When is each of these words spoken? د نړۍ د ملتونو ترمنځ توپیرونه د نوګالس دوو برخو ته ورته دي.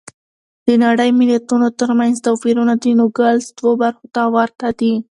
د 0.65 0.67
نړۍ 0.83 1.09
د 1.13 1.17
ملتونو 1.19 1.67
ترمنځ 1.79 2.15
توپیرونه 2.25 2.73
د 2.77 2.85
نوګالس 2.99 3.45
دوو 3.57 3.71
برخو 3.81 4.05
ته 4.15 4.23
ورته 4.35 4.67
دي. 4.79 4.93